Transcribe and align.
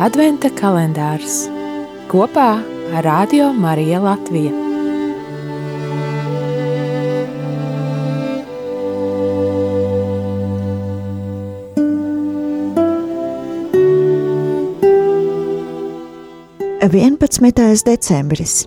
Adventa 0.00 0.48
kalendārs 0.56 1.42
kopā 2.08 2.54
ar 2.96 3.04
Radio 3.04 3.50
Mariju 3.52 3.98
Latviju. 4.00 4.52
Vienpadsmitais 16.88 17.84
decembris. 17.84 18.64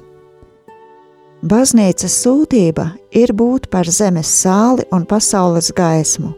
Baznīcas 1.41 2.13
sūtība 2.13 2.91
ir 3.09 3.33
būt 3.33 3.71
par 3.73 3.89
zemes 3.89 4.29
sāli 4.29 4.85
un 4.93 5.09
pasaules 5.09 5.73
gaismu. 5.73 6.35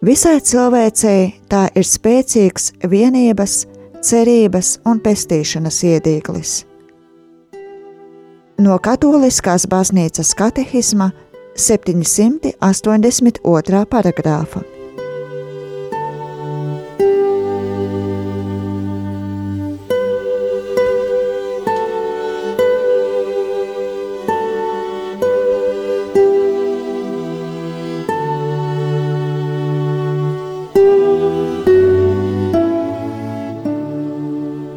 Visai 0.00 0.40
cilvēcei 0.40 1.28
tā 1.52 1.66
ir 1.76 1.84
spēcīgs 1.86 2.72
vienības, 2.88 3.60
cerības 4.02 4.80
un 4.86 5.00
pestīšanas 5.02 5.82
iedīglis. 5.86 6.64
No 8.62 8.78
Katoliskās 8.82 9.66
baznīcas 9.70 10.34
katehisma 10.38 11.10
782. 11.56 13.86
paragrāfa. 13.94 14.60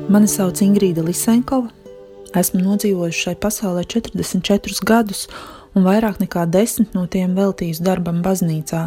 Mani 0.05 0.27
sauc 0.29 0.59
Ingrīda 0.61 1.01
Lisenkova. 1.01 1.71
Esmu 2.37 2.59
nodzīvojusi 2.61 3.23
šai 3.23 3.33
pasaulē 3.41 3.81
44 3.89 4.83
gadus, 4.85 5.23
un 5.73 5.81
vairāk 5.87 6.19
nekā 6.21 6.43
desmit 6.53 6.93
no 6.93 7.07
tiem 7.09 7.33
veltījusi 7.33 7.81
darbam 7.81 8.19
baznīcā, 8.25 8.83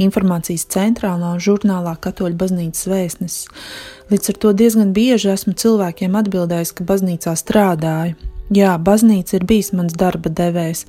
informācijas 0.00 0.64
centrālā 0.72 1.34
un 1.36 1.42
žurnālā 1.44 1.92
Katoļu 2.00 2.38
baznīcas 2.40 2.88
vēstnesis. 2.88 3.50
Līdz 4.08 4.32
ar 4.32 4.38
to 4.44 4.54
diezgan 4.62 4.94
bieži 4.96 5.34
esmu 5.34 5.52
cilvēkiem 5.60 6.16
atbildējis, 6.22 6.72
ka 6.78 6.88
baznīcā 6.88 7.36
strādāju. 7.36 8.16
Jā, 8.56 8.72
baznīca 8.80 9.36
ir 9.36 9.44
bijis 9.52 9.74
mans 9.76 9.92
darba 9.92 10.32
devējs. 10.32 10.86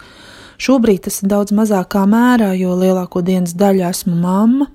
Šobrīd 0.64 1.10
tas 1.10 1.20
ir 1.20 1.34
daudz 1.34 1.52
mazākā 1.52 2.06
mērā, 2.08 2.54
jo 2.56 2.72
lielāko 2.80 3.20
dienas 3.20 3.52
daļu 3.60 3.84
esmu 3.90 4.16
mamma 4.16 4.72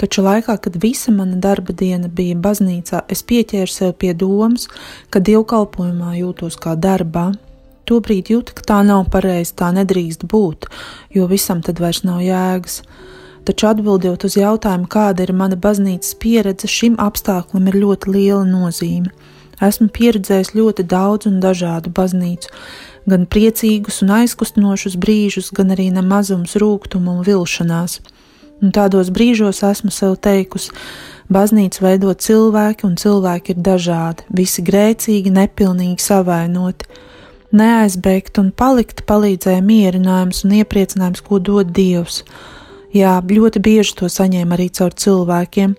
taču 0.00 0.24
laikā, 0.24 0.56
kad 0.64 0.76
visa 0.82 1.12
mana 1.14 1.36
darba 1.36 1.72
diena 1.72 2.08
bija 2.08 2.36
baznīcā, 2.36 3.04
es 3.12 3.22
pieķēru 3.22 3.70
sev 3.70 3.94
pie 3.98 4.12
domas, 4.14 4.68
ka 5.10 5.20
dievkalpojumā 5.20 6.16
jūtos 6.20 6.58
kā 6.60 6.76
darbā. 6.76 7.32
Tobrīd 7.88 8.30
jūtu, 8.30 8.54
ka 8.54 8.62
tā 8.68 8.78
nav 8.86 9.08
pareizi, 9.10 9.56
tā 9.58 9.72
nedrīkst 9.74 10.28
būt, 10.30 10.68
jo 11.16 11.26
visam 11.30 11.62
tad 11.66 11.82
vairs 11.82 12.04
nav 12.06 12.22
jēgas. 12.22 12.82
Taču 13.42 13.66
atbildot 13.66 14.22
uz 14.22 14.36
jautājumu, 14.38 14.86
kāda 14.86 15.24
ir 15.26 15.32
mana 15.34 15.58
baznīcas 15.58 16.14
pieredze, 16.22 16.70
šim 16.70 16.94
apstāklim 17.02 17.66
ir 17.72 17.80
ļoti 17.82 18.14
liela 18.14 18.44
nozīme. 18.46 19.10
Esmu 19.62 19.88
pieredzējis 19.94 20.54
ļoti 20.54 20.86
daudz 20.90 21.28
un 21.30 21.40
dažādu 21.42 21.90
baznīcu, 21.94 22.50
gan 23.10 23.26
priecīgus 23.30 24.00
un 24.02 24.14
aizkustinošus 24.20 24.96
brīžus, 24.98 25.50
gan 25.54 25.74
arī 25.74 25.90
nemazums 25.94 26.54
rūkumu 26.58 27.18
un 27.18 27.26
vilšanās. 27.26 27.98
Un 28.62 28.70
tādos 28.70 29.10
brīžos 29.10 29.64
esmu 29.66 29.90
sev 29.90 30.14
teikusi, 30.22 30.70
baznīca 31.32 31.82
veido 31.82 32.12
cilvēki, 32.14 32.86
un 32.86 32.94
cilvēki 33.00 33.56
ir 33.56 33.62
dažādi, 33.66 34.26
visi 34.30 34.62
grēcīgi, 34.62 35.32
nepilnīgi 35.34 36.02
savainoti. 36.02 36.86
Neaizbēgt 37.52 38.38
un 38.40 38.52
palikt 38.56 39.02
palīdzēja 39.08 39.60
mierinājums 39.66 40.44
un 40.46 40.54
iepriecinājums, 40.60 41.24
ko 41.26 41.40
dod 41.42 41.72
Dievs. 41.74 42.22
Jā, 42.94 43.18
ļoti 43.20 43.60
bieži 43.64 43.96
to 43.98 44.08
saņēma 44.12 44.56
arī 44.56 44.68
caur 44.78 44.94
cilvēkiem, 44.94 45.74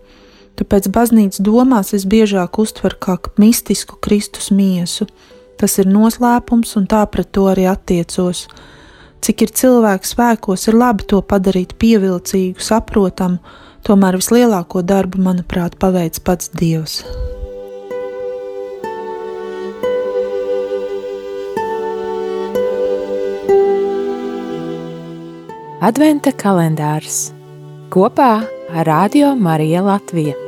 tāpēc 0.60 0.90
baznīcas 0.94 1.42
domās 1.46 1.94
es 1.98 2.06
biežāk 2.10 2.60
uztveru 2.62 3.00
kā 3.02 3.18
mistisku 3.42 3.98
Kristus 4.02 4.52
miesu. 4.52 5.08
Tas 5.58 5.78
ir 5.80 5.88
noslēpums, 5.88 6.76
un 6.76 6.88
tā 6.90 7.06
pret 7.08 7.32
to 7.32 7.48
arī 7.48 7.70
attiecos. 7.70 8.48
Cik 9.24 9.46
ir 9.46 9.52
cilvēku 9.56 10.04
spēkos, 10.04 10.66
ir 10.68 10.76
labi 10.76 11.06
to 11.08 11.22
padarīt 11.24 11.78
pievilcīgu, 11.80 12.60
saprotamu, 12.60 13.40
tomēr 13.88 14.18
vislielāko 14.20 14.84
darbu, 14.84 15.22
manuprāt, 15.24 15.78
paveic 15.80 16.20
pats 16.28 16.52
Dievs. 16.52 17.00
Adventa 25.84 26.32
kalendārs 26.36 27.32
kopā 27.92 28.32
ar 28.44 28.88
Radio 28.88 29.36
Mariju 29.36 29.88
Latviju. 29.88 30.43